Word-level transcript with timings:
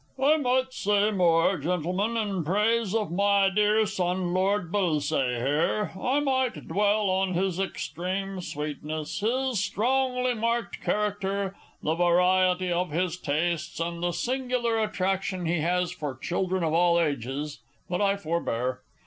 I 0.19 0.37
might 0.37 0.73
say 0.73 1.11
more, 1.11 1.59
Gentlemen, 1.59 2.17
in 2.17 2.43
praise 2.43 2.95
of 2.95 3.11
my 3.11 3.49
dear 3.51 3.85
son, 3.85 4.33
Lord 4.33 4.71
Bullsaye, 4.71 5.37
here 5.37 5.91
I 5.95 6.19
might 6.19 6.67
dwell 6.67 7.07
on 7.11 7.35
his 7.35 7.59
extreme 7.59 8.41
sweetness, 8.41 9.19
his 9.19 9.59
strongly 9.63 10.33
marked 10.33 10.81
character, 10.81 11.55
the 11.83 11.93
variety 11.93 12.71
of 12.71 12.89
his 12.89 13.15
tastes, 13.15 13.79
and 13.79 14.01
the 14.01 14.11
singular 14.11 14.79
attraction 14.79 15.45
he 15.45 15.59
has 15.59 15.91
for 15.91 16.17
children 16.17 16.63
of 16.63 16.73
all 16.73 16.99
ages 16.99 17.59
but 17.87 18.01
I 18.01 18.17
forbear. 18.17 18.81